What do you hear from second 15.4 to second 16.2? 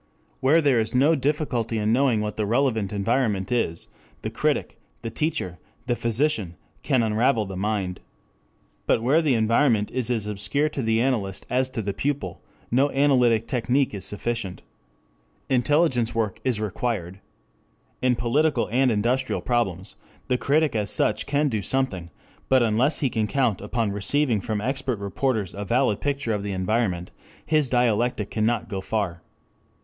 Intelligence